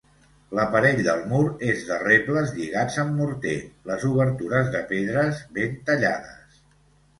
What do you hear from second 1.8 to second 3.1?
de rebles lligats